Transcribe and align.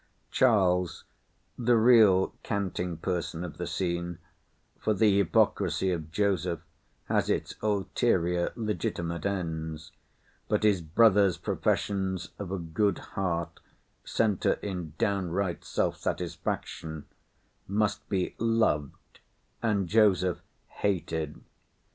Charles 0.31 1.03
(the 1.59 1.77
real 1.77 2.33
canting 2.41 2.97
person 2.97 3.43
of 3.43 3.57
the 3.57 3.67
scene—for 3.67 4.95
the 4.95 5.15
hypocrisy 5.17 5.91
of 5.91 6.11
Joseph 6.11 6.61
has 7.03 7.29
its 7.29 7.53
ulterior 7.61 8.51
legitimate 8.55 9.27
ends, 9.27 9.91
but 10.47 10.63
his 10.63 10.81
brother's 10.81 11.37
professions 11.37 12.29
of 12.39 12.51
a 12.51 12.57
good 12.57 12.97
heart 13.13 13.59
centre 14.03 14.53
in 14.53 14.93
downright 14.97 15.63
self 15.63 15.97
satisfaction) 15.97 17.05
must 17.67 18.09
be 18.09 18.33
loved 18.39 19.19
and 19.61 19.87
Joseph 19.87 20.41
hated. 20.65 21.39